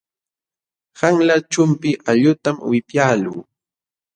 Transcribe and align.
Qanla 0.97 1.35
chumpi 1.51 1.89
allqutam 2.09 2.57
wipyaaluu. 2.69 3.39